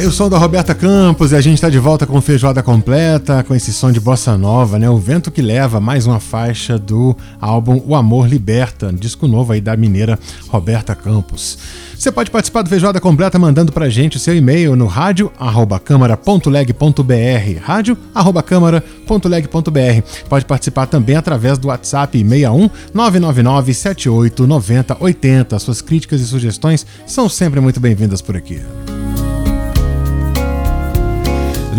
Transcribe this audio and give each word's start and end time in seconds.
Aí 0.00 0.06
o 0.06 0.10
som 0.10 0.30
da 0.30 0.38
Roberta 0.38 0.74
Campos 0.74 1.32
e 1.32 1.36
a 1.36 1.42
gente 1.42 1.56
está 1.56 1.68
de 1.68 1.78
volta 1.78 2.06
com 2.06 2.18
feijoada 2.22 2.62
completa, 2.62 3.42
com 3.42 3.54
esse 3.54 3.70
som 3.70 3.92
de 3.92 4.00
bossa 4.00 4.38
nova, 4.38 4.78
né? 4.78 4.88
O 4.88 4.96
Vento 4.96 5.30
que 5.30 5.42
Leva, 5.42 5.78
mais 5.78 6.06
uma 6.06 6.18
faixa 6.18 6.78
do 6.78 7.14
álbum 7.38 7.82
O 7.86 7.94
Amor 7.94 8.26
Liberta, 8.26 8.90
disco 8.92 9.28
novo 9.28 9.52
aí 9.52 9.60
da 9.60 9.76
mineira 9.76 10.18
Roberta 10.48 10.94
Campos. 10.94 11.58
Você 11.94 12.10
pode 12.10 12.30
participar 12.30 12.62
do 12.62 12.70
Feijoada 12.70 12.98
Completa 12.98 13.38
mandando 13.38 13.72
pra 13.72 13.90
gente 13.90 14.16
o 14.16 14.20
seu 14.20 14.34
e-mail 14.34 14.74
no 14.74 14.86
rádio@câmara.leg.br, 14.86 17.60
rádio@câmara.leg.br. 17.62 20.28
Pode 20.30 20.46
participar 20.46 20.86
também 20.86 21.16
através 21.16 21.58
do 21.58 21.68
WhatsApp 21.68 22.18
61 22.18 22.70
999 22.94 23.74
78 23.74 24.46
90 24.46 24.96
80. 24.98 25.58
Suas 25.58 25.82
críticas 25.82 26.22
e 26.22 26.26
sugestões 26.26 26.86
são 27.06 27.28
sempre 27.28 27.60
muito 27.60 27.78
bem-vindas 27.78 28.22
por 28.22 28.34
aqui. 28.34 28.62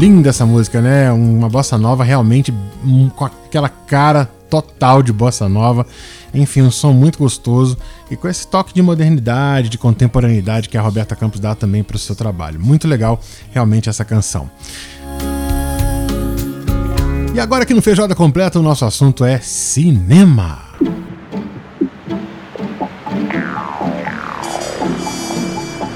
Linda 0.02 0.32
essa 0.32 0.48
música, 0.48 0.82
né? 0.82 1.12
Uma 1.12 1.48
bossa 1.48 1.78
nova 1.78 2.04
realmente 2.04 2.52
um, 2.84 3.08
com 3.10 3.24
aquela 3.24 3.70
cara 3.70 4.28
total 4.50 5.04
de 5.04 5.14
bossa 5.14 5.48
nova. 5.48 5.86
Enfim, 6.34 6.64
um 6.64 6.72
som 6.72 6.92
muito 6.92 7.20
gostoso 7.20 7.78
e 8.10 8.16
com 8.16 8.28
esse 8.28 8.48
toque 8.48 8.74
de 8.74 8.82
modernidade, 8.82 9.70
de 9.70 9.78
contemporaneidade 9.78 10.70
que 10.70 10.76
a 10.76 10.82
Roberta 10.82 11.16
Campos 11.16 11.40
dá 11.40 11.54
também 11.54 11.84
para 11.84 11.98
o 11.98 12.00
seu 12.00 12.16
trabalho. 12.16 12.60
Muito 12.60 12.88
legal, 12.88 13.22
realmente, 13.52 13.90
essa 13.90 14.04
canção. 14.04 14.50
E 17.36 17.40
agora 17.40 17.62
aqui 17.62 17.76
no 17.76 17.82
Feijoada 17.84 18.16
Completa, 18.16 18.60
o 18.60 18.64
nosso 18.64 18.84
assunto 18.84 19.24
é 19.24 19.38
cinema. 19.38 20.64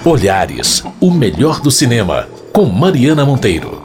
Olhares, 0.06 0.84
o 1.02 1.10
melhor 1.10 1.60
do 1.60 1.72
cinema, 1.72 2.28
com 2.54 2.66
Mariana 2.66 3.26
Monteiro. 3.26 3.85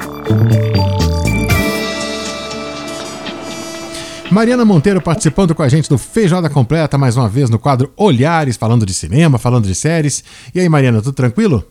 Mariana 4.31 4.65
Monteiro 4.65 5.03
participando 5.03 5.55
com 5.55 5.63
a 5.63 5.69
gente 5.69 5.89
do 5.89 5.99
Feijoada 5.99 6.49
Completa, 6.49 6.97
mais 6.97 7.17
uma 7.17 7.29
vez 7.29 7.51
no 7.51 7.59
quadro 7.59 7.93
Olhares, 7.97 8.57
falando 8.57 8.87
de 8.87 8.95
cinema, 8.95 9.39
falando 9.39 9.67
de 9.67 9.75
séries. 9.75 10.23
E 10.55 10.61
aí, 10.61 10.69
Mariana, 10.69 11.03
tudo 11.03 11.15
tranquilo? 11.15 11.67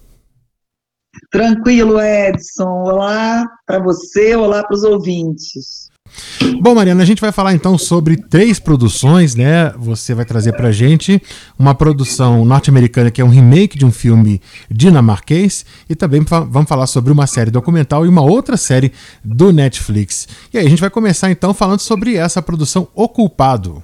Tranquilo, 1.31 2.01
Edson. 2.01 2.69
Olá 2.69 3.45
para 3.65 3.79
você, 3.79 4.35
olá 4.35 4.63
para 4.63 4.75
os 4.75 4.83
ouvintes. 4.83 5.88
Bom, 6.61 6.75
Mariana, 6.75 7.03
a 7.03 7.05
gente 7.05 7.21
vai 7.21 7.31
falar 7.31 7.53
então 7.53 7.77
sobre 7.77 8.17
três 8.17 8.59
produções, 8.59 9.35
né? 9.35 9.73
Você 9.77 10.13
vai 10.13 10.25
trazer 10.25 10.53
pra 10.53 10.71
gente 10.71 11.21
uma 11.57 11.73
produção 11.73 12.43
norte-americana 12.43 13.11
que 13.11 13.21
é 13.21 13.25
um 13.25 13.29
remake 13.29 13.77
de 13.77 13.85
um 13.85 13.91
filme 13.91 14.41
dinamarquês 14.69 15.65
e 15.89 15.95
também 15.95 16.21
vamos 16.21 16.67
falar 16.67 16.87
sobre 16.87 17.11
uma 17.11 17.27
série 17.27 17.51
documental 17.51 18.05
e 18.05 18.09
uma 18.09 18.21
outra 18.21 18.57
série 18.57 18.91
do 19.23 19.51
Netflix. 19.53 20.27
E 20.53 20.57
aí 20.57 20.65
a 20.65 20.69
gente 20.69 20.81
vai 20.81 20.89
começar 20.89 21.31
então 21.31 21.53
falando 21.53 21.79
sobre 21.79 22.15
essa 22.15 22.41
produção 22.41 22.87
O 22.93 23.07
Culpado. 23.07 23.83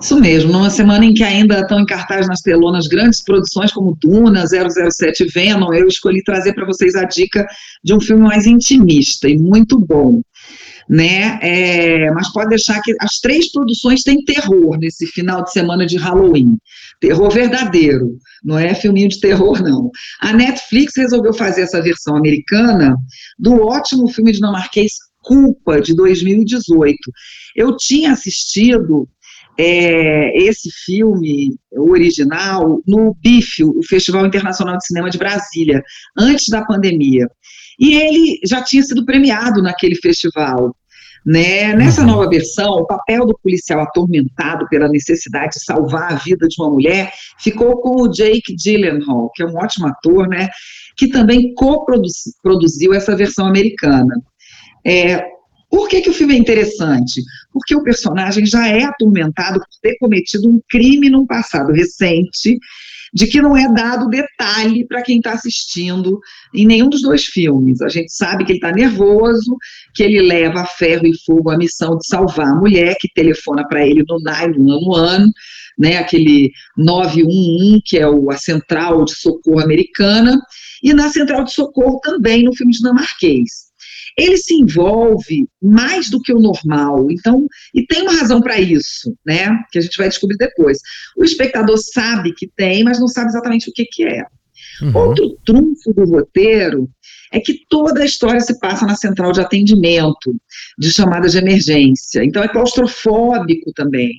Isso 0.00 0.18
mesmo, 0.18 0.50
numa 0.50 0.70
semana 0.70 1.04
em 1.04 1.14
que 1.14 1.22
ainda 1.22 1.60
estão 1.60 1.78
em 1.80 1.86
cartaz 1.86 2.26
nas 2.26 2.40
telonas 2.40 2.88
grandes 2.88 3.22
produções 3.22 3.70
como 3.70 3.96
Duna, 4.00 4.44
007 4.46 5.26
Venom, 5.26 5.72
eu 5.72 5.86
escolhi 5.86 6.22
trazer 6.24 6.54
para 6.54 6.66
vocês 6.66 6.94
a 6.96 7.04
dica 7.04 7.46
de 7.84 7.94
um 7.94 8.00
filme 8.00 8.22
mais 8.22 8.46
intimista 8.46 9.28
e 9.28 9.38
muito 9.38 9.78
bom 9.78 10.20
né? 10.88 11.38
É, 11.42 12.10
mas 12.12 12.32
pode 12.32 12.50
deixar 12.50 12.80
que 12.80 12.94
as 13.00 13.18
três 13.18 13.50
produções 13.50 14.02
têm 14.02 14.24
terror 14.24 14.78
nesse 14.78 15.06
final 15.06 15.42
de 15.44 15.52
semana 15.52 15.86
de 15.86 15.96
Halloween. 15.96 16.56
Terror 17.00 17.30
verdadeiro, 17.30 18.18
não 18.44 18.58
é 18.58 18.74
filminho 18.74 19.08
de 19.08 19.20
terror, 19.20 19.62
não. 19.62 19.90
A 20.20 20.32
Netflix 20.32 20.94
resolveu 20.96 21.32
fazer 21.32 21.62
essa 21.62 21.82
versão 21.82 22.16
americana 22.16 22.96
do 23.38 23.62
ótimo 23.62 24.08
filme 24.08 24.32
dinamarquês 24.32 24.92
Culpa, 25.22 25.80
de 25.80 25.94
2018. 25.94 26.98
Eu 27.54 27.76
tinha 27.76 28.12
assistido 28.12 29.08
é, 29.58 30.36
esse 30.42 30.70
filme 30.84 31.54
original 31.70 32.80
no 32.86 33.14
BIF, 33.22 33.62
o 33.64 33.82
Festival 33.86 34.26
Internacional 34.26 34.76
de 34.76 34.86
Cinema 34.86 35.10
de 35.10 35.18
Brasília, 35.18 35.82
antes 36.18 36.48
da 36.48 36.64
pandemia. 36.64 37.28
E 37.78 37.94
ele 37.94 38.40
já 38.44 38.62
tinha 38.62 38.82
sido 38.82 39.04
premiado 39.04 39.62
naquele 39.62 39.96
festival. 39.96 40.74
Né? 41.24 41.72
Nessa 41.74 42.00
uhum. 42.00 42.08
nova 42.08 42.28
versão, 42.28 42.70
o 42.72 42.86
papel 42.86 43.24
do 43.26 43.38
policial 43.40 43.80
atormentado 43.80 44.66
pela 44.68 44.88
necessidade 44.88 45.52
de 45.54 45.64
salvar 45.64 46.12
a 46.12 46.16
vida 46.16 46.48
de 46.48 46.60
uma 46.60 46.70
mulher 46.70 47.12
ficou 47.38 47.80
com 47.80 48.02
o 48.02 48.08
Jake 48.08 48.56
Gyllenhaal, 48.56 49.30
que 49.32 49.42
é 49.42 49.46
um 49.46 49.56
ótimo 49.56 49.86
ator, 49.86 50.28
né? 50.28 50.48
que 50.96 51.08
também 51.08 51.54
co-produziu 51.54 52.92
essa 52.92 53.16
versão 53.16 53.46
americana. 53.46 54.20
É, 54.84 55.24
por 55.70 55.88
que, 55.88 56.02
que 56.02 56.10
o 56.10 56.12
filme 56.12 56.34
é 56.34 56.38
interessante? 56.38 57.22
Porque 57.52 57.74
o 57.74 57.82
personagem 57.82 58.44
já 58.44 58.68
é 58.68 58.82
atormentado 58.82 59.58
por 59.58 59.68
ter 59.80 59.96
cometido 59.98 60.48
um 60.48 60.60
crime 60.68 61.08
num 61.08 61.26
passado 61.26 61.72
recente 61.72 62.58
de 63.12 63.26
que 63.26 63.42
não 63.42 63.56
é 63.56 63.70
dado 63.72 64.08
detalhe 64.08 64.86
para 64.86 65.02
quem 65.02 65.18
está 65.18 65.32
assistindo 65.32 66.18
em 66.54 66.66
nenhum 66.66 66.88
dos 66.88 67.02
dois 67.02 67.24
filmes. 67.24 67.82
A 67.82 67.88
gente 67.88 68.12
sabe 68.12 68.44
que 68.44 68.52
ele 68.52 68.58
está 68.58 68.72
nervoso, 68.72 69.56
que 69.94 70.02
ele 70.02 70.22
leva 70.22 70.60
a 70.60 70.66
ferro 70.66 71.06
e 71.06 71.18
fogo 71.24 71.50
a 71.50 71.58
missão 71.58 71.98
de 71.98 72.06
salvar 72.06 72.48
a 72.48 72.54
mulher, 72.54 72.96
que 72.98 73.12
telefona 73.12 73.66
para 73.68 73.86
ele 73.86 74.02
no 74.08 74.18
911, 74.20 75.30
né, 75.78 75.98
aquele 75.98 76.50
911, 76.76 77.82
que 77.84 77.98
é 77.98 78.08
o, 78.08 78.30
a 78.30 78.36
central 78.36 79.04
de 79.04 79.14
socorro 79.14 79.60
americana, 79.60 80.40
e 80.82 80.94
na 80.94 81.10
central 81.10 81.44
de 81.44 81.52
socorro 81.52 82.00
também 82.00 82.44
no 82.44 82.54
filme 82.54 82.72
dinamarquês 82.72 83.71
ele 84.16 84.36
se 84.36 84.54
envolve 84.54 85.46
mais 85.60 86.10
do 86.10 86.20
que 86.20 86.32
o 86.32 86.40
normal. 86.40 87.10
Então, 87.10 87.46
e 87.74 87.86
tem 87.86 88.02
uma 88.02 88.16
razão 88.16 88.40
para 88.40 88.60
isso, 88.60 89.14
né? 89.24 89.58
Que 89.70 89.78
a 89.78 89.82
gente 89.82 89.96
vai 89.96 90.08
descobrir 90.08 90.36
depois. 90.36 90.78
O 91.16 91.24
espectador 91.24 91.78
sabe 91.78 92.34
que 92.34 92.48
tem, 92.56 92.84
mas 92.84 93.00
não 93.00 93.08
sabe 93.08 93.28
exatamente 93.28 93.70
o 93.70 93.72
que, 93.72 93.84
que 93.84 94.04
é. 94.04 94.24
Uhum. 94.82 94.96
Outro 94.96 95.36
trunfo 95.44 95.92
do 95.92 96.04
roteiro 96.04 96.88
é 97.32 97.40
que 97.40 97.60
toda 97.68 98.02
a 98.02 98.04
história 98.04 98.40
se 98.40 98.58
passa 98.60 98.84
na 98.84 98.94
central 98.94 99.32
de 99.32 99.40
atendimento, 99.40 100.36
de 100.78 100.92
chamada 100.92 101.28
de 101.28 101.38
emergência. 101.38 102.22
Então 102.22 102.42
é 102.42 102.48
claustrofóbico 102.48 103.72
também. 103.72 104.12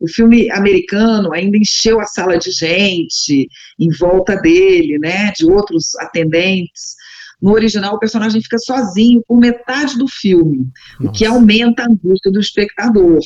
O 0.00 0.08
filme 0.08 0.50
americano 0.52 1.32
ainda 1.32 1.58
encheu 1.58 2.00
a 2.00 2.04
sala 2.04 2.38
de 2.38 2.50
gente 2.52 3.48
em 3.78 3.90
volta 3.98 4.36
dele, 4.36 4.98
né, 4.98 5.32
de 5.36 5.46
outros 5.46 5.96
atendentes. 5.96 6.94
No 7.40 7.52
original, 7.52 7.94
o 7.94 7.98
personagem 7.98 8.40
fica 8.42 8.58
sozinho 8.58 9.22
por 9.26 9.38
metade 9.38 9.96
do 9.96 10.06
filme, 10.06 10.68
Nossa. 10.98 11.10
o 11.10 11.12
que 11.12 11.24
aumenta 11.24 11.82
a 11.82 11.86
angústia 11.86 12.30
do 12.30 12.40
espectador. 12.40 13.20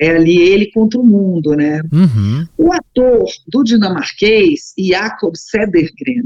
É 0.00 0.10
ali 0.10 0.36
ele 0.36 0.72
contra 0.72 0.98
o 0.98 1.06
mundo, 1.06 1.54
né? 1.54 1.80
Uhum. 1.92 2.46
O 2.58 2.72
ator 2.72 3.24
do 3.46 3.62
dinamarquês, 3.62 4.72
Jakob 4.76 5.36
Sedergren, 5.36 6.24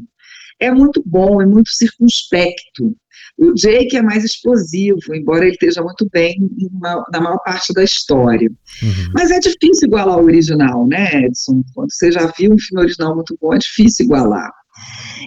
é 0.59 0.71
muito 0.71 1.03
bom, 1.05 1.43
é 1.43 1.47
muito 1.47 1.71
circunspecto. 1.71 2.97
O 3.39 3.55
Jake 3.55 3.97
é 3.97 4.03
mais 4.03 4.25
explosivo, 4.25 5.15
embora 5.15 5.45
ele 5.45 5.53
esteja 5.53 5.81
muito 5.81 6.09
bem 6.13 6.37
uma, 6.73 7.05
na 7.13 7.21
maior 7.21 7.39
parte 7.45 7.73
da 7.73 7.85
história. 7.85 8.51
Uhum. 8.83 9.13
Mas 9.15 9.31
é 9.31 9.39
difícil 9.39 9.87
igualar 9.87 10.19
o 10.19 10.25
original, 10.25 10.87
né, 10.89 11.25
Edson? 11.25 11.63
Quando 11.73 11.93
você 11.93 12.11
já 12.11 12.27
viu 12.37 12.53
um 12.53 12.59
filme 12.59 12.83
original 12.83 13.15
muito 13.15 13.39
bom, 13.41 13.55
é 13.55 13.59
difícil 13.59 14.07
igualar. 14.07 14.51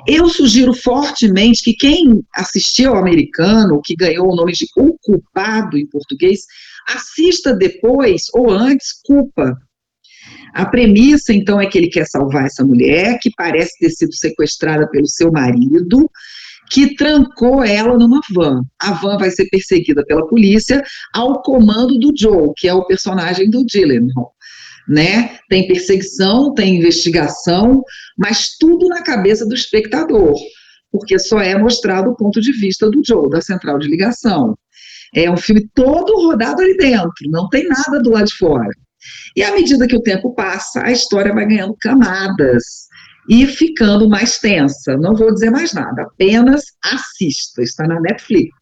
Eu 0.08 0.28
sugiro 0.30 0.74
fortemente 0.74 1.62
que 1.64 1.74
quem 1.74 2.24
assistiu 2.36 2.92
ao 2.92 2.98
americano, 2.98 3.82
que 3.84 3.96
ganhou 3.96 4.32
o 4.32 4.36
nome 4.36 4.52
de 4.54 4.66
O 4.76 4.98
Culpado 5.00 5.78
em 5.78 5.86
português, 5.86 6.42
assista 6.88 7.54
depois 7.54 8.24
ou 8.34 8.50
antes 8.50 8.94
Culpa. 9.04 9.56
A 10.54 10.66
premissa, 10.66 11.34
então, 11.34 11.62
é 11.62 11.66
que 11.66 11.78
ele 11.78 11.88
quer 11.88 12.06
salvar 12.06 12.46
essa 12.46 12.64
mulher, 12.64 13.20
que 13.22 13.32
parece 13.36 13.78
ter 13.80 13.90
sido 13.90 14.14
sequestrada 14.14 14.90
pelo 14.90 15.08
seu 15.08 15.32
marido, 15.32 16.10
que 16.70 16.96
trancou 16.96 17.64
ela 17.64 17.98
numa 17.98 18.20
van. 18.34 18.62
A 18.80 18.94
van 18.94 19.18
vai 19.18 19.30
ser 19.30 19.50
perseguida 19.50 20.04
pela 20.06 20.28
polícia 20.28 20.84
ao 21.14 21.42
comando 21.42 21.98
do 22.00 22.14
Joe, 22.18 22.52
que 22.58 22.68
é 22.68 22.74
o 22.74 22.86
personagem 22.86 23.50
do 23.50 23.66
Gyllenhaal 23.66 24.34
né? 24.88 25.38
Tem 25.50 25.68
perseguição, 25.68 26.54
tem 26.54 26.78
investigação, 26.78 27.84
mas 28.18 28.58
tudo 28.60 28.88
na 28.88 29.02
cabeça 29.02 29.46
do 29.46 29.56
espectador, 29.56 30.36
porque 30.92 31.18
só 31.20 31.40
é 31.40 31.58
mostrado 31.58 32.10
o 32.10 32.16
ponto 32.16 32.42
de 32.42 32.52
vista 32.54 32.90
do 32.90 33.02
Joe, 33.06 33.30
da 33.30 33.42
central 33.42 33.80
de 33.80 33.88
ligação. 33.88 34.58
É 35.14 35.30
um 35.30 35.38
filme 35.38 35.70
todo 35.74 36.16
rodado 36.16 36.62
ali 36.62 36.76
dentro, 36.78 37.30
não 37.30 37.50
tem 37.50 37.68
nada 37.68 38.02
do 38.02 38.12
lado 38.12 38.26
de 38.26 38.36
fora. 38.36 38.70
E 39.36 39.44
à 39.44 39.52
medida 39.52 39.88
que 39.88 39.96
o 39.96 40.02
tempo 40.02 40.34
passa, 40.34 40.86
a 40.86 40.92
história 40.92 41.34
vai 41.34 41.46
ganhando 41.46 41.76
camadas 41.80 42.64
e 43.30 43.46
ficando 43.46 44.10
mais 44.10 44.40
tensa. 44.40 44.98
Não 44.98 45.16
vou 45.16 45.34
dizer 45.34 45.50
mais 45.50 45.74
nada, 45.74 46.04
apenas 46.04 46.64
assista, 46.84 47.62
está 47.62 47.88
na 47.88 48.00
Netflix. 48.00 48.61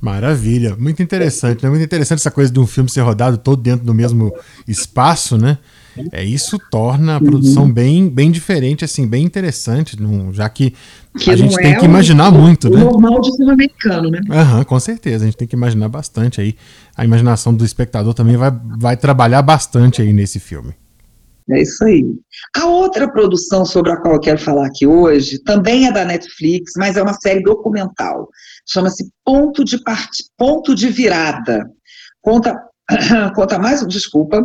Maravilha, 0.00 0.76
muito 0.78 1.02
interessante, 1.02 1.62
né? 1.62 1.70
Muito 1.70 1.82
interessante 1.82 2.18
essa 2.18 2.30
coisa 2.30 2.52
de 2.52 2.60
um 2.60 2.66
filme 2.66 2.88
ser 2.90 3.00
rodado 3.00 3.38
todo 3.38 3.62
dentro 3.62 3.84
do 3.84 3.94
mesmo 3.94 4.32
espaço, 4.68 5.38
né? 5.38 5.58
É, 6.12 6.22
isso 6.22 6.58
torna 6.70 7.16
a 7.16 7.20
produção 7.20 7.64
uhum. 7.64 7.72
bem, 7.72 8.08
bem 8.08 8.30
diferente, 8.30 8.84
assim, 8.84 9.06
bem 9.06 9.24
interessante, 9.24 9.96
já 10.32 10.46
que, 10.48 10.74
que 11.18 11.30
a 11.30 11.36
gente 11.36 11.56
tem 11.56 11.72
é 11.72 11.78
que 11.78 11.86
imaginar 11.86 12.28
o, 12.28 12.38
muito, 12.38 12.68
o 12.68 12.70
né? 12.70 12.84
normal 12.84 13.20
de 13.22 13.34
filme 13.34 13.52
americano, 13.52 14.10
né? 14.10 14.20
Aham, 14.30 14.64
com 14.64 14.78
certeza, 14.78 15.24
a 15.24 15.26
gente 15.26 15.38
tem 15.38 15.48
que 15.48 15.56
imaginar 15.56 15.88
bastante 15.88 16.40
aí. 16.40 16.54
A 16.94 17.04
imaginação 17.04 17.54
do 17.54 17.64
espectador 17.64 18.12
também 18.12 18.36
vai, 18.36 18.52
vai 18.78 18.96
trabalhar 18.96 19.40
bastante 19.40 20.02
aí 20.02 20.12
nesse 20.12 20.38
filme. 20.38 20.74
É 21.50 21.62
isso 21.62 21.84
aí. 21.84 22.04
A 22.56 22.66
outra 22.66 23.10
produção 23.10 23.64
sobre 23.64 23.92
a 23.92 23.96
qual 23.96 24.14
eu 24.14 24.20
quero 24.20 24.38
falar 24.38 24.66
aqui 24.66 24.86
hoje 24.86 25.38
também 25.44 25.86
é 25.86 25.92
da 25.92 26.04
Netflix, 26.04 26.72
mas 26.76 26.96
é 26.96 27.02
uma 27.02 27.14
série 27.14 27.42
documental. 27.42 28.28
Chama-se 28.68 29.08
Ponto 29.24 29.64
de 29.64 29.82
Part... 29.82 30.10
Ponto 30.36 30.74
de 30.74 30.88
Virada. 30.88 31.70
Conta, 32.20 32.60
conta 33.36 33.58
mais, 33.60 33.86
desculpa, 33.86 34.44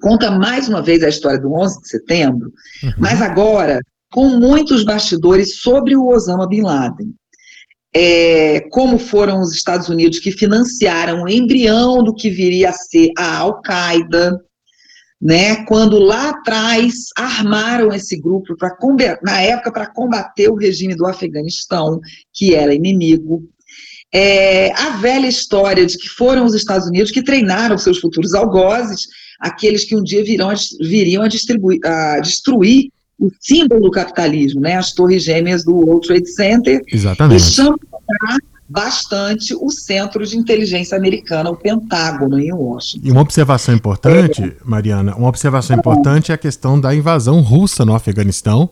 conta 0.00 0.30
mais 0.30 0.66
uma 0.66 0.80
vez 0.80 1.02
a 1.02 1.10
história 1.10 1.38
do 1.38 1.52
11 1.52 1.82
de 1.82 1.88
setembro, 1.88 2.50
uhum. 2.82 2.92
mas 2.98 3.20
agora 3.20 3.78
com 4.10 4.28
muitos 4.28 4.84
bastidores 4.84 5.60
sobre 5.60 5.96
o 5.96 6.08
Osama 6.08 6.46
Bin 6.46 6.62
Laden. 6.62 7.14
É, 7.94 8.60
como 8.70 8.98
foram 8.98 9.40
os 9.40 9.52
Estados 9.52 9.90
Unidos 9.90 10.18
que 10.18 10.32
financiaram 10.32 11.24
o 11.24 11.28
embrião 11.28 12.02
do 12.02 12.14
que 12.14 12.30
viria 12.30 12.70
a 12.70 12.72
ser 12.72 13.10
a 13.18 13.38
Al-Qaeda, 13.38 14.40
né, 15.22 15.64
quando 15.66 16.00
lá 16.00 16.30
atrás 16.30 17.10
armaram 17.16 17.92
esse 17.92 18.20
grupo 18.20 18.56
para 18.56 18.76
na 19.22 19.40
época 19.40 19.70
para 19.70 19.86
combater 19.86 20.48
o 20.48 20.56
regime 20.56 20.96
do 20.96 21.06
Afeganistão, 21.06 22.00
que 22.32 22.56
era 22.56 22.74
inimigo. 22.74 23.48
É, 24.12 24.72
a 24.72 24.96
velha 24.96 25.28
história 25.28 25.86
de 25.86 25.96
que 25.96 26.08
foram 26.08 26.44
os 26.44 26.54
Estados 26.54 26.88
Unidos 26.88 27.12
que 27.12 27.22
treinaram 27.22 27.78
seus 27.78 28.00
futuros 28.00 28.34
algozes, 28.34 29.06
aqueles 29.38 29.84
que 29.84 29.94
um 29.94 30.02
dia 30.02 30.24
virão 30.24 30.52
viriam 30.80 31.22
a, 31.22 31.28
a 32.16 32.18
destruir 32.18 32.90
o 33.16 33.30
símbolo 33.40 33.82
do 33.82 33.90
capitalismo, 33.92 34.60
né, 34.60 34.74
as 34.74 34.92
torres 34.92 35.22
gêmeas 35.22 35.64
do 35.64 35.76
World 35.76 36.04
Trade 36.04 36.28
Center, 36.28 36.80
Exatamente. 36.92 37.40
e 37.40 37.52
chamar 37.52 37.76
bastante 38.72 39.54
o 39.54 39.70
Centro 39.70 40.26
de 40.26 40.36
Inteligência 40.36 40.96
Americana, 40.96 41.50
o 41.50 41.56
Pentágono, 41.56 42.38
em 42.38 42.52
Washington. 42.52 43.06
E 43.06 43.10
uma 43.10 43.20
observação 43.20 43.74
importante, 43.74 44.42
é. 44.42 44.56
Mariana, 44.64 45.14
uma 45.14 45.28
observação 45.28 45.76
importante 45.76 46.32
é 46.32 46.34
a 46.34 46.38
questão 46.38 46.80
da 46.80 46.94
invasão 46.94 47.40
russa 47.40 47.84
no 47.84 47.94
Afeganistão, 47.94 48.70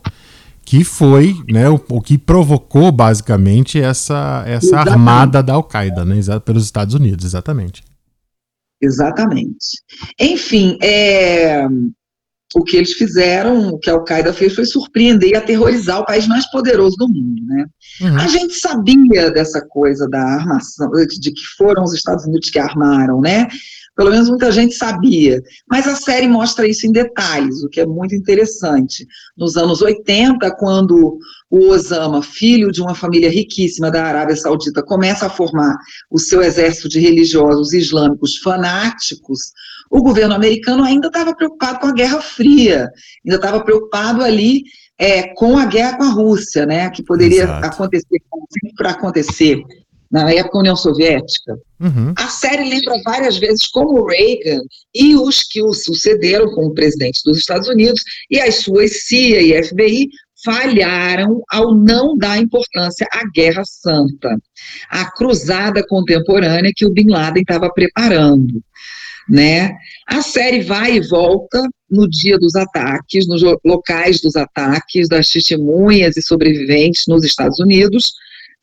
que 0.64 0.85
foi 0.85 1.37
né, 1.49 1.69
o, 1.69 1.81
o 1.91 2.00
que 2.00 2.17
provocou 2.17 2.91
basicamente 2.91 3.81
essa, 3.81 4.43
essa 4.47 4.79
armada 4.79 5.43
da 5.43 5.52
Al-Qaeda 5.52 6.05
né, 6.05 6.17
pelos 6.44 6.64
Estados 6.64 6.94
Unidos, 6.94 7.25
exatamente. 7.25 7.82
Exatamente. 8.82 9.82
Enfim, 10.19 10.79
é, 10.81 11.67
o 12.55 12.64
que 12.64 12.76
eles 12.76 12.93
fizeram, 12.93 13.69
o 13.69 13.79
que 13.79 13.88
a 13.88 13.93
Al-Qaeda 13.93 14.32
fez 14.32 14.55
foi 14.55 14.64
surpreender 14.64 15.31
e 15.31 15.37
aterrorizar 15.37 16.00
o 16.00 16.05
país 16.05 16.26
mais 16.26 16.50
poderoso 16.50 16.97
do 16.97 17.08
mundo, 17.08 17.43
né? 17.47 17.67
Uhum. 18.00 18.17
A 18.17 18.26
gente 18.26 18.55
sabia 18.55 19.31
dessa 19.31 19.61
coisa 19.61 20.08
da 20.08 20.20
armação, 20.20 20.91
de 20.91 21.32
que 21.32 21.43
foram 21.56 21.85
os 21.85 21.94
Estados 21.94 22.25
Unidos 22.25 22.50
que 22.50 22.58
armaram, 22.58 23.20
né? 23.20 23.47
Pelo 23.96 24.10
menos 24.10 24.28
muita 24.28 24.50
gente 24.50 24.75
sabia. 24.75 25.42
Mas 25.69 25.87
a 25.87 25.94
série 25.94 26.28
mostra 26.28 26.66
isso 26.66 26.87
em 26.87 26.92
detalhes, 26.92 27.62
o 27.62 27.69
que 27.69 27.81
é 27.81 27.87
muito 27.87 28.14
interessante. 28.14 29.06
Nos 29.37 29.56
anos 29.56 29.82
80, 29.82 30.50
quando 30.56 31.19
o 31.50 31.69
Osama, 31.69 32.22
filho 32.22 32.70
de 32.70 32.81
uma 32.81 32.94
família 32.94 33.28
riquíssima 33.28 33.90
da 33.90 34.04
Arábia 34.04 34.37
Saudita, 34.37 34.82
começa 34.82 35.26
a 35.26 35.31
formar 35.31 35.76
o 36.10 36.19
seu 36.19 36.42
exército 36.42 36.88
de 36.88 37.00
religiosos 37.00 37.72
islâmicos 37.72 38.37
fanáticos, 38.37 39.52
o 39.90 40.02
governo 40.02 40.34
americano 40.34 40.84
ainda 40.84 41.08
estava 41.08 41.34
preocupado 41.34 41.81
com 41.81 41.88
a 41.88 41.92
Guerra 41.92 42.20
Fria, 42.20 42.88
ainda 43.26 43.37
estava 43.37 43.62
preocupado 43.64 44.22
ali 44.22 44.62
é, 44.96 45.34
com 45.34 45.58
a 45.58 45.64
guerra 45.64 45.96
com 45.96 46.04
a 46.04 46.10
Rússia, 46.10 46.64
né, 46.64 46.90
que 46.90 47.02
poderia 47.02 47.44
Exato. 47.44 47.66
acontecer, 47.66 48.22
para 48.76 48.90
acontecer 48.90 49.64
na 50.11 50.31
época 50.33 50.59
União 50.59 50.77
Soviética. 50.77 51.57
Uhum. 51.81 52.12
A 52.17 52.29
série 52.29 52.69
lembra 52.69 53.01
várias 53.05 53.39
vezes 53.39 53.67
como 53.69 54.07
Reagan 54.07 54.61
e 54.95 55.15
os 55.17 55.43
que 55.43 55.62
o 55.62 55.73
sucederam 55.73 56.51
como 56.53 56.75
presidente 56.75 57.21
dos 57.25 57.39
Estados 57.39 57.69
Unidos 57.69 58.03
e 58.31 58.41
as 58.41 58.57
suas 58.57 59.05
CIA 59.05 59.41
e 59.41 59.62
FBI 59.62 60.09
falharam 60.45 61.43
ao 61.51 61.75
não 61.75 62.17
dar 62.17 62.39
importância 62.39 63.07
à 63.12 63.29
Guerra 63.31 63.62
Santa, 63.65 64.37
a 64.89 65.11
cruzada 65.12 65.87
contemporânea 65.87 66.73
que 66.75 66.87
o 66.87 66.91
Bin 66.91 67.11
Laden 67.11 67.43
estava 67.43 67.71
preparando 67.71 68.61
né? 69.31 69.71
A 70.09 70.21
série 70.23 70.61
vai 70.61 70.97
e 70.97 71.09
volta 71.09 71.62
no 71.89 72.09
dia 72.09 72.37
dos 72.37 72.57
ataques, 72.57 73.29
nos 73.29 73.43
locais 73.65 74.21
dos 74.21 74.35
ataques, 74.35 75.09
das 75.09 75.29
testemunhas 75.29 76.17
e 76.17 76.23
sobreviventes 76.23 77.05
nos 77.07 77.25
Estados 77.25 77.61
Unidos, 77.61 78.12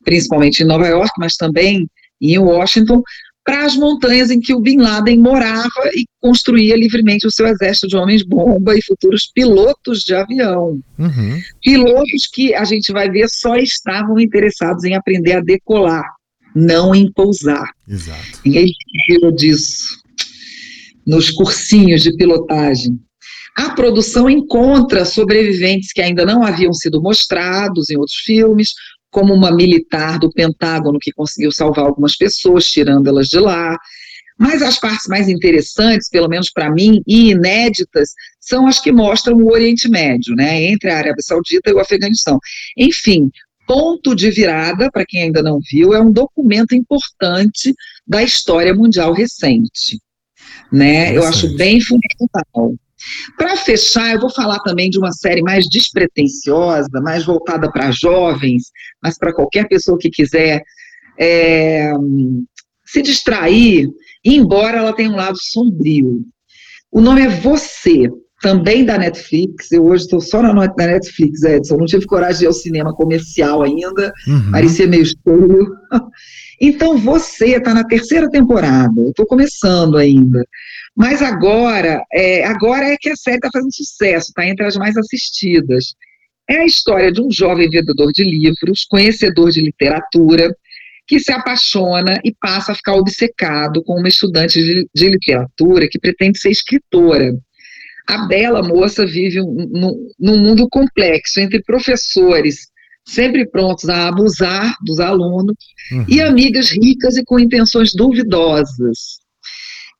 principalmente 0.08 0.62
em 0.62 0.66
Nova 0.66 0.86
York, 0.86 1.12
mas 1.18 1.36
também 1.36 1.86
em 2.18 2.38
Washington, 2.38 3.02
para 3.44 3.64
as 3.64 3.76
montanhas 3.76 4.30
em 4.30 4.40
que 4.40 4.54
o 4.54 4.60
Bin 4.60 4.78
Laden 4.78 5.18
morava 5.18 5.90
e 5.94 6.06
construía 6.20 6.74
livremente 6.74 7.26
o 7.26 7.30
seu 7.30 7.46
exército 7.46 7.86
de 7.86 7.96
homens-bomba 7.96 8.74
e 8.74 8.82
futuros 8.82 9.30
pilotos 9.34 10.00
de 10.00 10.14
avião. 10.14 10.80
Uhum. 10.98 11.40
Pilotos 11.62 12.26
que 12.32 12.54
a 12.54 12.64
gente 12.64 12.90
vai 12.90 13.10
ver 13.10 13.28
só 13.28 13.56
estavam 13.56 14.18
interessados 14.18 14.84
em 14.84 14.94
aprender 14.94 15.32
a 15.34 15.40
decolar, 15.40 16.04
não 16.54 16.94
em 16.94 17.12
pousar. 17.12 17.70
Exato. 17.86 18.40
Ninguém 18.44 18.72
viu 19.08 19.30
disso 19.30 19.98
nos 21.06 21.30
cursinhos 21.30 22.02
de 22.02 22.16
pilotagem. 22.16 22.98
A 23.56 23.70
produção 23.70 24.30
encontra 24.30 25.04
sobreviventes 25.04 25.92
que 25.92 26.00
ainda 26.00 26.24
não 26.24 26.42
haviam 26.44 26.72
sido 26.72 27.02
mostrados 27.02 27.90
em 27.90 27.96
outros 27.96 28.18
filmes, 28.18 28.72
como 29.10 29.34
uma 29.34 29.50
militar 29.50 30.18
do 30.18 30.30
Pentágono 30.30 30.98
que 31.00 31.12
conseguiu 31.12 31.50
salvar 31.52 31.86
algumas 31.86 32.16
pessoas, 32.16 32.64
tirando 32.64 33.08
elas 33.08 33.28
de 33.28 33.38
lá. 33.38 33.76
Mas 34.38 34.62
as 34.62 34.78
partes 34.78 35.06
mais 35.08 35.28
interessantes, 35.28 36.08
pelo 36.08 36.28
menos 36.28 36.50
para 36.50 36.70
mim, 36.70 37.02
e 37.06 37.30
inéditas, 37.30 38.10
são 38.40 38.66
as 38.66 38.80
que 38.80 38.92
mostram 38.92 39.36
o 39.36 39.50
Oriente 39.50 39.88
Médio, 39.88 40.34
né, 40.36 40.62
entre 40.64 40.90
a 40.90 40.98
Arábia 40.98 41.22
Saudita 41.22 41.70
e 41.70 41.72
o 41.72 41.80
Afeganistão. 41.80 42.38
Enfim, 42.76 43.30
Ponto 43.66 44.14
de 44.14 44.30
Virada, 44.30 44.90
para 44.90 45.04
quem 45.04 45.24
ainda 45.24 45.42
não 45.42 45.58
viu, 45.70 45.92
é 45.92 46.00
um 46.00 46.10
documento 46.10 46.74
importante 46.74 47.74
da 48.06 48.22
história 48.22 48.72
mundial 48.72 49.12
recente 49.12 49.98
né? 50.72 51.16
Eu 51.16 51.24
acho 51.24 51.54
bem 51.56 51.80
fundamental. 51.80 52.74
Para 53.36 53.56
fechar, 53.56 54.14
eu 54.14 54.20
vou 54.20 54.30
falar 54.30 54.58
também 54.60 54.90
de 54.90 54.98
uma 54.98 55.12
série 55.12 55.42
mais 55.42 55.66
despretensiosa, 55.68 57.00
mais 57.02 57.24
voltada 57.24 57.70
para 57.70 57.90
jovens, 57.90 58.64
mas 59.02 59.16
para 59.16 59.32
qualquer 59.32 59.68
pessoa 59.68 59.98
que 59.98 60.10
quiser 60.10 60.62
é, 61.18 61.92
se 62.84 63.02
distrair, 63.02 63.88
embora 64.24 64.78
ela 64.78 64.92
tenha 64.92 65.10
um 65.10 65.16
lado 65.16 65.38
sombrio. 65.40 66.24
O 66.90 67.00
nome 67.00 67.22
é 67.22 67.28
Você, 67.28 68.08
também 68.40 68.84
da 68.84 68.98
Netflix. 68.98 69.72
Eu 69.72 69.86
hoje 69.86 70.04
estou 70.04 70.20
só 70.20 70.42
na, 70.42 70.52
na 70.52 70.66
Netflix, 70.76 71.42
Edson. 71.42 71.76
Não 71.76 71.86
tive 71.86 72.06
coragem 72.06 72.38
de 72.38 72.44
ir 72.44 72.46
ao 72.46 72.52
cinema 72.52 72.94
comercial 72.94 73.62
ainda, 73.62 74.12
uhum. 74.26 74.50
parecia 74.50 74.86
meio 74.86 75.02
escuro. 75.02 75.74
Então 76.60 76.98
você 76.98 77.56
está 77.56 77.72
na 77.72 77.84
terceira 77.84 78.28
temporada, 78.28 79.00
eu 79.00 79.10
estou 79.10 79.24
começando 79.24 79.96
ainda. 79.96 80.44
Mas 80.96 81.22
agora, 81.22 82.02
é, 82.12 82.44
agora 82.44 82.84
é 82.84 82.96
que 82.96 83.10
a 83.10 83.14
série 83.14 83.36
está 83.36 83.48
fazendo 83.52 83.72
sucesso, 83.72 84.30
está 84.30 84.44
entre 84.44 84.66
as 84.66 84.76
mais 84.76 84.96
assistidas. 84.96 85.94
É 86.50 86.56
a 86.56 86.66
história 86.66 87.12
de 87.12 87.22
um 87.22 87.30
jovem 87.30 87.70
vendedor 87.70 88.10
de 88.12 88.24
livros, 88.24 88.84
conhecedor 88.90 89.52
de 89.52 89.60
literatura, 89.60 90.52
que 91.06 91.20
se 91.20 91.30
apaixona 91.30 92.20
e 92.24 92.34
passa 92.34 92.72
a 92.72 92.74
ficar 92.74 92.94
obcecado 92.94 93.82
com 93.84 93.94
uma 93.94 94.08
estudante 94.08 94.60
de, 94.60 94.86
de 94.92 95.08
literatura 95.10 95.88
que 95.88 95.98
pretende 95.98 96.40
ser 96.40 96.50
escritora. 96.50 97.32
A 98.08 98.26
bela 98.26 98.62
moça 98.62 99.04
vive 99.06 99.40
um, 99.40 100.08
num 100.18 100.38
mundo 100.38 100.66
complexo 100.70 101.40
entre 101.40 101.62
professores 101.62 102.68
sempre 103.08 103.46
prontos 103.48 103.88
a 103.88 104.08
abusar 104.08 104.76
dos 104.84 105.00
alunos, 105.00 105.56
uhum. 105.90 106.04
e 106.08 106.20
amigas 106.20 106.70
ricas 106.70 107.16
e 107.16 107.24
com 107.24 107.38
intenções 107.38 107.94
duvidosas. 107.94 109.20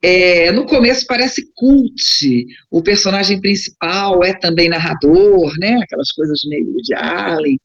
É, 0.01 0.49
no 0.53 0.65
começo 0.65 1.05
parece 1.05 1.45
cult, 1.53 2.45
o 2.71 2.81
personagem 2.81 3.41
principal 3.41 4.23
é 4.23 4.33
também 4.33 4.69
narrador, 4.69 5.51
né, 5.59 5.77
aquelas 5.83 6.09
coisas 6.13 6.39
meio 6.45 6.73
de 6.81 6.93
Allen, 6.93 7.59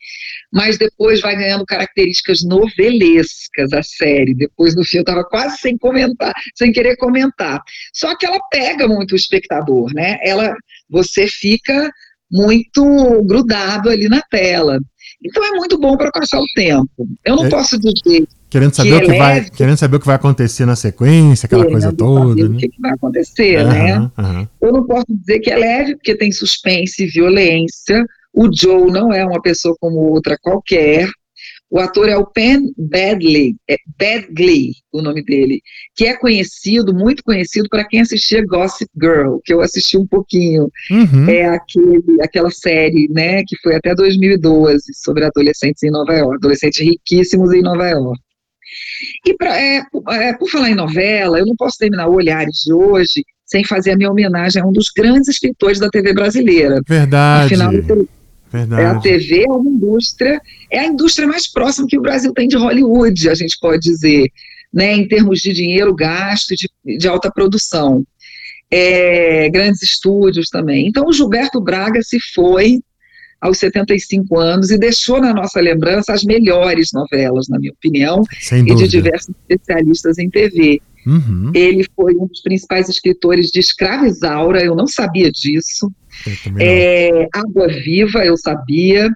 mas 0.52 0.76
depois 0.76 1.20
vai 1.20 1.36
ganhando 1.36 1.64
características 1.64 2.42
novelescas 2.42 3.72
a 3.72 3.82
série. 3.84 4.34
Depois 4.34 4.74
no 4.74 4.84
fim 4.84 4.98
eu 4.98 5.02
estava 5.02 5.22
quase 5.24 5.58
sem 5.58 5.78
comentar, 5.78 6.32
sem 6.56 6.72
querer 6.72 6.96
comentar. 6.96 7.62
Só 7.92 8.16
que 8.16 8.26
ela 8.26 8.40
pega 8.50 8.88
muito 8.88 9.12
o 9.12 9.16
espectador, 9.16 9.92
né? 9.94 10.18
Ela, 10.24 10.56
você 10.90 11.28
fica 11.28 11.88
muito 12.30 13.22
grudado 13.24 13.88
ali 13.88 14.08
na 14.08 14.20
tela. 14.22 14.80
Então 15.24 15.44
é 15.44 15.52
muito 15.52 15.78
bom 15.78 15.96
para 15.96 16.10
passar 16.10 16.40
o 16.40 16.46
tempo. 16.54 17.08
Eu 17.24 17.36
não 17.36 17.46
é, 17.46 17.48
posso 17.48 17.78
dizer. 17.78 18.26
Querendo 18.54 18.72
saber, 18.72 19.00
que 19.00 19.06
o 19.06 19.10
que 19.10 19.18
vai, 19.18 19.50
querendo 19.50 19.76
saber 19.76 19.96
o 19.96 20.00
que 20.00 20.06
vai 20.06 20.14
acontecer 20.14 20.64
na 20.64 20.76
sequência, 20.76 21.46
aquela 21.46 21.66
coisa 21.66 21.92
toda. 21.92 22.48
Né? 22.48 22.54
O 22.54 22.56
que, 22.56 22.70
vai 22.80 22.92
acontecer, 22.92 23.58
uhum, 23.58 23.68
né? 23.68 24.10
Uhum. 24.16 24.48
Eu 24.60 24.72
não 24.72 24.86
posso 24.86 25.06
dizer 25.08 25.40
que 25.40 25.50
é 25.50 25.56
leve, 25.56 25.96
porque 25.96 26.14
tem 26.14 26.30
suspense 26.30 27.02
e 27.02 27.08
violência. 27.08 28.06
O 28.32 28.48
Joe 28.54 28.92
não 28.92 29.12
é 29.12 29.26
uma 29.26 29.42
pessoa 29.42 29.74
como 29.80 29.96
outra 29.96 30.38
qualquer. 30.40 31.10
O 31.68 31.80
ator 31.80 32.08
é 32.08 32.16
o 32.16 32.24
Penn 32.24 32.70
Badley, 32.78 33.56
é 33.68 33.76
Badgley, 33.98 34.74
o 34.92 35.02
nome 35.02 35.24
dele, 35.24 35.60
que 35.96 36.06
é 36.06 36.16
conhecido, 36.16 36.94
muito 36.94 37.24
conhecido 37.24 37.68
para 37.68 37.84
quem 37.84 38.02
assistia 38.02 38.46
Gossip 38.46 38.88
Girl, 38.96 39.38
que 39.44 39.52
eu 39.52 39.60
assisti 39.60 39.98
um 39.98 40.06
pouquinho. 40.06 40.70
Uhum. 40.92 41.28
É 41.28 41.46
aquele, 41.46 42.22
aquela 42.22 42.50
série, 42.52 43.08
né, 43.10 43.42
que 43.44 43.56
foi 43.60 43.74
até 43.74 43.96
2012 43.96 44.94
sobre 44.94 45.24
adolescentes 45.24 45.82
em 45.82 45.90
Nova 45.90 46.14
York, 46.14 46.36
adolescentes 46.36 46.78
riquíssimos 46.78 47.52
em 47.52 47.62
Nova 47.62 47.88
York. 47.88 48.23
E 49.26 49.34
pra, 49.34 49.60
é, 49.60 49.82
é, 50.10 50.32
por 50.34 50.48
falar 50.50 50.70
em 50.70 50.74
novela, 50.74 51.38
eu 51.38 51.46
não 51.46 51.56
posso 51.56 51.78
terminar 51.78 52.08
o 52.08 52.14
Olhares 52.14 52.62
de 52.64 52.72
hoje 52.72 53.24
sem 53.44 53.64
fazer 53.64 53.92
a 53.92 53.96
minha 53.96 54.10
homenagem 54.10 54.62
a 54.62 54.66
um 54.66 54.72
dos 54.72 54.86
grandes 54.94 55.28
escritores 55.28 55.78
da 55.78 55.88
TV 55.88 56.12
brasileira. 56.12 56.80
Verdade. 56.86 57.54
Afinal, 57.54 57.72
Verdade. 58.54 58.82
É 58.82 58.86
a 58.86 59.00
TV 59.00 59.44
é 59.48 59.52
uma 59.52 59.68
indústria, 59.68 60.40
é 60.70 60.78
a 60.78 60.86
indústria 60.86 61.26
mais 61.26 61.50
próxima 61.50 61.88
que 61.88 61.98
o 61.98 62.02
Brasil 62.02 62.32
tem 62.32 62.46
de 62.46 62.56
Hollywood, 62.56 63.28
a 63.28 63.34
gente 63.34 63.58
pode 63.60 63.82
dizer, 63.82 64.30
né, 64.72 64.94
em 64.94 65.08
termos 65.08 65.40
de 65.40 65.52
dinheiro 65.52 65.92
gasto 65.92 66.52
e 66.52 66.54
de, 66.54 66.98
de 66.98 67.08
alta 67.08 67.32
produção. 67.32 68.04
É, 68.70 69.50
grandes 69.50 69.82
estúdios 69.82 70.48
também. 70.48 70.86
Então, 70.86 71.04
o 71.04 71.12
Gilberto 71.12 71.60
Braga 71.60 72.00
se 72.00 72.18
foi 72.32 72.80
aos 73.44 73.58
75 73.58 74.38
anos 74.38 74.70
e 74.70 74.78
deixou 74.78 75.20
na 75.20 75.34
nossa 75.34 75.60
lembrança 75.60 76.14
as 76.14 76.24
melhores 76.24 76.88
novelas, 76.94 77.46
na 77.46 77.58
minha 77.58 77.72
opinião, 77.72 78.24
e 78.50 78.74
de 78.74 78.88
diversos 78.88 79.34
especialistas 79.42 80.16
em 80.18 80.30
TV. 80.30 80.80
Uhum. 81.06 81.52
Ele 81.54 81.84
foi 81.94 82.14
um 82.14 82.26
dos 82.26 82.40
principais 82.40 82.88
escritores 82.88 83.50
de 83.50 83.60
Escravizaura, 83.60 84.64
eu 84.64 84.74
não 84.74 84.86
sabia 84.86 85.30
disso. 85.30 85.92
É, 86.58 87.28
Água 87.34 87.68
Viva, 87.68 88.24
eu 88.24 88.34
sabia. 88.38 89.10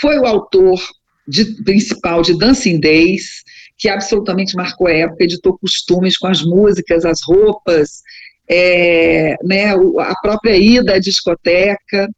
Foi 0.00 0.18
o 0.18 0.24
autor 0.24 0.80
de, 1.28 1.44
principal 1.62 2.22
de 2.22 2.38
Dancing 2.38 2.80
Days, 2.80 3.44
que 3.76 3.90
absolutamente 3.90 4.56
marcou 4.56 4.86
a 4.86 4.92
época, 4.92 5.24
editou 5.24 5.58
costumes 5.58 6.16
com 6.16 6.28
as 6.28 6.42
músicas, 6.42 7.04
as 7.04 7.20
roupas, 7.22 8.00
é, 8.48 9.36
né, 9.44 9.74
a 10.00 10.14
própria 10.22 10.56
ida 10.56 10.94
à 10.94 10.98
discoteca. 10.98 12.08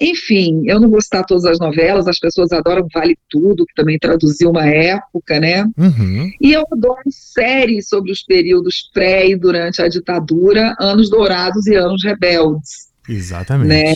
Enfim, 0.00 0.62
eu 0.66 0.78
não 0.78 0.90
vou 0.90 1.00
citar 1.00 1.24
todas 1.24 1.46
as 1.46 1.58
novelas, 1.58 2.06
as 2.06 2.18
pessoas 2.18 2.52
adoram 2.52 2.86
Vale 2.92 3.16
Tudo, 3.30 3.64
que 3.64 3.74
também 3.74 3.98
traduziu 3.98 4.50
uma 4.50 4.66
época, 4.66 5.40
né? 5.40 5.64
Uhum. 5.76 6.30
E 6.38 6.52
eu 6.52 6.64
adoro 6.70 7.00
séries 7.10 7.88
sobre 7.88 8.12
os 8.12 8.22
períodos 8.22 8.90
pré 8.92 9.26
e 9.26 9.34
durante 9.36 9.80
a 9.80 9.88
ditadura, 9.88 10.74
anos 10.78 11.08
dourados 11.08 11.66
e 11.66 11.74
anos 11.74 12.04
rebeldes. 12.04 12.88
Exatamente. 13.08 13.68
Né? 13.68 13.94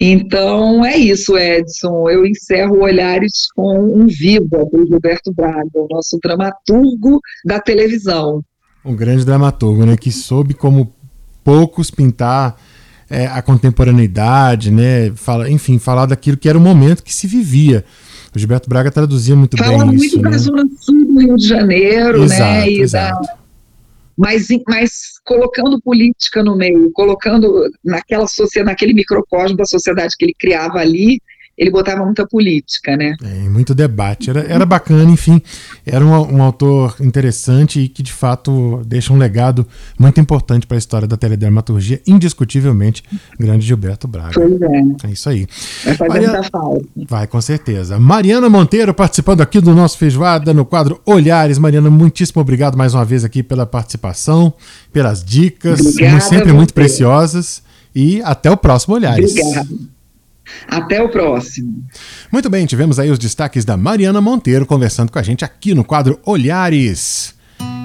Então 0.00 0.84
é 0.84 0.96
isso, 0.96 1.36
Edson. 1.36 2.08
Eu 2.08 2.24
encerro 2.24 2.82
Olhares 2.82 3.46
com 3.54 3.78
um 3.78 4.06
viva 4.06 4.64
do 4.72 4.86
Gilberto 4.86 5.32
Braga, 5.32 5.70
o 5.74 5.86
nosso 5.88 6.18
dramaturgo 6.20 7.20
da 7.44 7.60
televisão. 7.60 8.42
Um 8.84 8.96
grande 8.96 9.24
dramaturgo, 9.24 9.84
né? 9.84 9.96
Que 9.96 10.10
soube 10.10 10.54
como 10.54 10.92
poucos 11.44 11.90
pintar 11.90 12.56
é, 13.12 13.26
a 13.26 13.42
contemporaneidade, 13.42 14.70
né? 14.70 15.12
Fala, 15.14 15.50
enfim, 15.50 15.78
falar 15.78 16.06
daquilo 16.06 16.36
que 16.36 16.48
era 16.48 16.56
o 16.56 16.60
momento 16.60 17.02
que 17.02 17.14
se 17.14 17.26
vivia. 17.26 17.84
O 18.34 18.38
Gilberto 18.38 18.68
Braga 18.68 18.90
traduzia 18.90 19.36
muito 19.36 19.56
Fala 19.58 19.84
bem 19.84 19.96
isso. 19.96 20.20
Fala 20.20 20.22
muito 20.22 20.22
da 20.22 20.30
né? 20.30 20.38
Zona 20.38 20.64
Sul 20.80 21.04
do 21.06 21.20
Rio 21.20 21.36
de 21.36 21.46
Janeiro, 21.46 22.24
exato, 22.24 22.40
né? 22.40 22.70
E 22.70 22.80
exato. 22.80 23.22
da 23.22 23.42
mas, 24.16 24.46
mas 24.68 24.90
colocando 25.24 25.80
política 25.80 26.42
no 26.42 26.54
meio, 26.54 26.90
colocando 26.92 27.70
naquela 27.84 28.26
sociedade, 28.26 28.70
naquele 28.70 28.94
microcosmo 28.94 29.56
da 29.56 29.64
sociedade 29.64 30.14
que 30.18 30.24
ele 30.24 30.34
criava 30.38 30.78
ali, 30.78 31.20
ele 31.56 31.70
botava 31.70 32.04
muita 32.04 32.26
política, 32.26 32.96
né? 32.96 33.14
É, 33.22 33.48
muito 33.48 33.74
debate. 33.74 34.30
Era, 34.30 34.40
era 34.40 34.64
bacana, 34.64 35.10
enfim. 35.10 35.40
Era 35.84 36.04
um, 36.04 36.36
um, 36.36 36.42
autor 36.42 36.96
interessante 37.00 37.80
e 37.80 37.88
que, 37.88 38.02
de 38.02 38.12
fato, 38.12 38.82
deixa 38.86 39.12
um 39.12 39.18
legado 39.18 39.66
muito 39.98 40.18
importante 40.18 40.66
para 40.66 40.76
a 40.76 40.78
história 40.78 41.06
da 41.06 41.16
teledramaturgia, 41.16 42.00
indiscutivelmente, 42.06 43.02
grande 43.38 43.66
Gilberto 43.66 44.08
Braga. 44.08 44.32
Pois 44.34 44.60
é. 44.62 45.08
É 45.08 45.10
isso 45.10 45.28
aí. 45.28 45.46
Vai 45.84 45.94
fazer 45.94 46.08
Mariana... 46.08 46.32
muita 46.32 46.50
falta. 46.50 46.84
Vai, 47.08 47.26
com 47.26 47.40
certeza. 47.40 47.98
Mariana 47.98 48.48
Monteiro 48.48 48.94
participando 48.94 49.42
aqui 49.42 49.60
do 49.60 49.74
nosso 49.74 49.98
Feijoada 49.98 50.54
no 50.54 50.64
quadro 50.64 51.00
Olhares. 51.04 51.58
Mariana, 51.58 51.90
muitíssimo 51.90 52.40
obrigado 52.40 52.78
mais 52.78 52.94
uma 52.94 53.04
vez 53.04 53.24
aqui 53.24 53.42
pela 53.42 53.66
participação, 53.66 54.54
pelas 54.92 55.22
dicas, 55.22 55.80
Obrigada, 55.80 56.20
sempre 56.20 56.52
muito 56.52 56.72
preciosas. 56.72 57.62
E 57.94 58.22
até 58.22 58.50
o 58.50 58.56
próximo 58.56 58.94
Olhares. 58.94 59.30
Obrigado. 59.32 60.01
Até 60.68 61.02
o 61.02 61.08
próximo. 61.08 61.84
Muito 62.30 62.50
bem, 62.50 62.66
tivemos 62.66 62.98
aí 62.98 63.10
os 63.10 63.18
destaques 63.18 63.64
da 63.64 63.76
Mariana 63.76 64.20
Monteiro 64.20 64.66
conversando 64.66 65.10
com 65.12 65.18
a 65.18 65.22
gente 65.22 65.44
aqui 65.44 65.74
no 65.74 65.84
quadro 65.84 66.18
Olhares. 66.24 67.34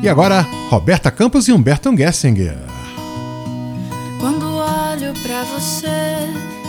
E 0.02 0.10
agora, 0.10 0.42
Roberta 0.70 1.12
Campos 1.12 1.48
e 1.48 1.52
Humberto 1.52 1.96
Gessinger. 1.96 2.58
Quando 4.20 4.46
olho 4.46 5.14
para 5.22 5.44
você, 5.44 5.88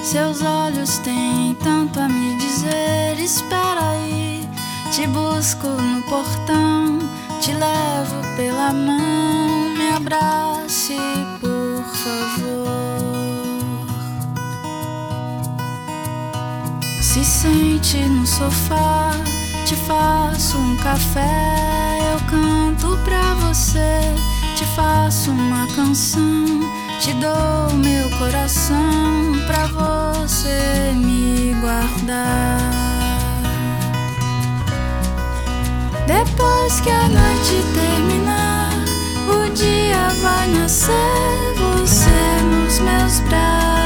seus 0.02 0.42
olhos 0.42 0.99
têm 0.99 1.57
tanto 1.62 2.00
a 2.00 2.09
me 2.09 2.37
dizer. 2.37 3.18
Espera 3.23 3.90
aí, 3.90 4.49
te 4.92 5.07
busco 5.07 5.66
no 5.66 6.02
portão, 6.02 6.99
te 7.40 7.52
levo 7.52 8.37
pela 8.37 8.73
mão, 8.73 9.75
me 9.75 9.90
abrace, 9.90 10.97
por 11.40 11.85
favor. 11.85 13.08
Se 17.09 17.25
sente 17.25 17.97
no 17.97 18.27
sofá, 18.27 19.12
te 19.65 19.75
faço 19.75 20.59
um 20.59 20.77
café, 20.77 22.00
eu 22.12 22.21
canto 22.29 22.99
pra 23.03 23.33
você, 23.33 23.99
te 24.55 24.67
faço 24.77 25.31
uma 25.31 25.67
canção, 25.69 26.61
te 27.00 27.15
dou 27.15 27.75
meu 27.79 28.11
coração 28.19 29.33
pra 29.47 29.67
você 29.69 30.93
me 30.97 31.55
guardar. 31.62 32.61
Depois 36.07 36.79
que 36.83 36.91
a 36.91 37.09
noite 37.09 37.65
terminar, 37.73 38.71
o 39.35 39.50
dia 39.55 40.11
vai 40.21 40.47
nascer, 40.49 40.93
você 41.57 42.45
nos 42.45 42.79
meus 42.81 43.21
braços. 43.21 43.78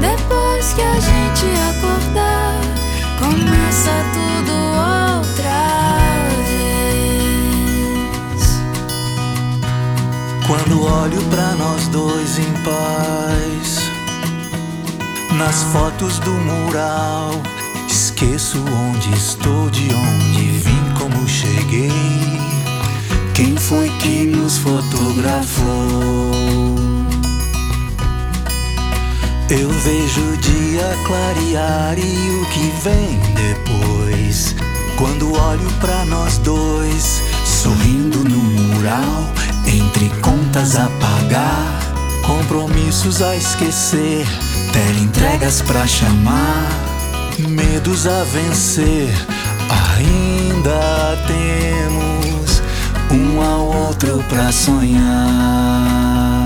Depois 0.00 0.72
que 0.72 0.80
a 0.80 0.98
gente 0.98 1.44
acordar, 1.70 2.58
começa 3.18 3.90
tudo 4.14 4.52
outra 5.18 5.60
vez. 6.48 8.42
Quando 10.46 10.82
olho 10.82 11.22
pra 11.24 11.54
nós 11.56 11.86
dois 11.88 12.38
em 12.38 12.50
paz, 12.64 13.90
nas 15.36 15.62
fotos 15.64 16.18
do 16.20 16.32
mural, 16.32 17.32
esqueço 17.86 18.56
onde 18.58 19.12
estou, 19.12 19.68
de 19.68 19.94
onde 19.94 20.58
vim, 20.58 20.94
como 20.98 21.28
cheguei. 21.28 21.92
Quem 23.34 23.54
foi 23.56 23.90
que 23.98 24.24
nos 24.24 24.56
fotografou? 24.58 26.79
Eu 29.50 29.68
vejo 29.68 30.20
o 30.20 30.36
dia 30.36 30.96
clarear 31.04 31.98
e 31.98 32.30
o 32.30 32.46
que 32.50 32.72
vem 32.84 33.18
depois. 33.34 34.54
Quando 34.96 35.32
olho 35.32 35.68
pra 35.80 36.04
nós 36.04 36.38
dois, 36.38 37.20
sorrindo 37.44 38.18
no 38.18 38.38
mural, 38.38 39.28
entre 39.66 40.08
contas 40.20 40.76
a 40.76 40.88
pagar, 41.00 41.80
compromissos 42.24 43.20
a 43.20 43.34
esquecer, 43.34 44.24
entregas 45.02 45.60
pra 45.62 45.84
chamar, 45.84 46.68
medos 47.40 48.06
a 48.06 48.22
vencer. 48.22 49.12
Ainda 49.96 51.24
temos 51.26 52.62
um 53.10 53.42
ao 53.42 53.66
outro 53.66 54.22
pra 54.28 54.52
sonhar. 54.52 56.39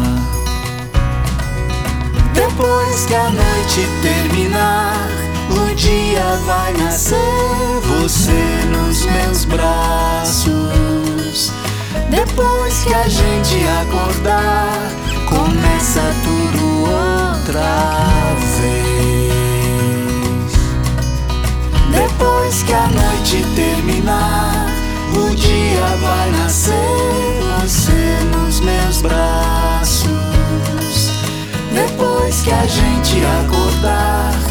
Depois 2.35 3.07
que 3.07 3.15
a 3.15 3.31
noite 3.31 3.89
terminar, 4.03 5.09
o 5.51 5.75
dia 5.75 6.39
vai 6.47 6.73
nascer. 6.75 7.17
Você 8.01 8.33
nos 8.71 9.05
meus 9.07 9.45
braços. 9.45 11.53
Depois 12.11 12.85
que 12.85 12.95
a 12.95 13.09
gente 13.09 13.65
acordar, 13.83 14.69
começa 15.29 16.01
tudo 16.23 16.83
outra 16.83 18.37
vez. 18.59 19.35
Depois 21.91 22.63
que 22.63 22.73
a 22.73 22.87
noite 22.89 23.45
terminar, 23.55 24.67
o 25.17 25.35
dia 25.35 25.87
vai 26.01 26.31
nascer. 26.31 26.75
Você 27.63 28.19
nos 28.33 28.61
meus 28.61 29.03
braços. 29.03 29.54
Que 32.45 32.53
a 32.53 32.67
gente 32.67 33.25
acordar, 33.25 34.44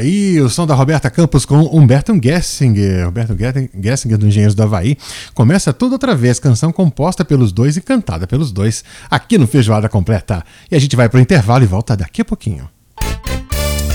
aí 0.00 0.40
o 0.40 0.48
som 0.48 0.66
da 0.66 0.74
Roberta 0.74 1.10
Campos 1.10 1.44
com 1.44 1.60
Humberto 1.76 2.12
Gessinger. 2.20 3.08
Humberto 3.08 3.36
Gessinger 3.80 4.18
do 4.18 4.26
Engenheiros 4.26 4.54
do 4.54 4.62
Havaí. 4.62 4.96
Começa 5.34 5.72
tudo 5.72 5.92
outra 5.92 6.14
vez, 6.14 6.38
canção 6.38 6.72
composta 6.72 7.24
pelos 7.24 7.52
dois 7.52 7.76
e 7.76 7.80
cantada 7.80 8.26
pelos 8.26 8.50
dois, 8.50 8.82
aqui 9.10 9.38
no 9.38 9.46
Feijoada 9.46 9.88
Completa. 9.88 10.44
E 10.70 10.74
a 10.74 10.78
gente 10.78 10.96
vai 10.96 11.08
pro 11.08 11.20
intervalo 11.20 11.64
e 11.64 11.66
volta 11.66 11.96
daqui 11.96 12.22
a 12.22 12.24
pouquinho. 12.24 12.68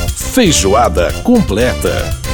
Feijoada 0.08 1.12
completa. 1.24 2.25